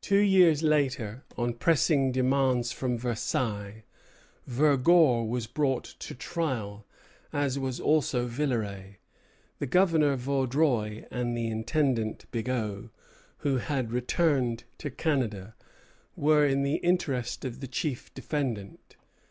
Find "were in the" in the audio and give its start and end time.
16.16-16.76